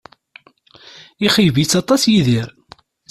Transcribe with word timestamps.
Ixeyyeb-itt 1.25 1.79
aṭas 1.81 2.03
Yidir 2.11 2.49